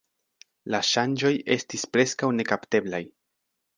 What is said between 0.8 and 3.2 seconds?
ŝanĝoj estis preskaŭ nekapteblaj.